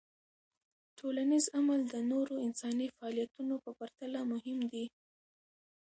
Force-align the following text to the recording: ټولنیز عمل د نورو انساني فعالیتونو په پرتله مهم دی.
ټولنیز 0.97 1.45
عمل 1.57 1.81
د 1.93 1.95
نورو 2.11 2.35
انساني 2.45 2.87
فعالیتونو 2.95 3.53
په 3.63 3.71
پرتله 3.79 4.19
مهم 4.31 4.59
دی. 4.71 4.85